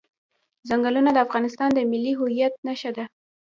ځنګلونه 0.69 1.09
د 1.13 1.17
افغانستان 1.25 1.69
د 1.73 1.79
ملي 1.91 2.13
هویت 2.19 2.53
نښه 2.67 2.91
ده. 2.97 3.05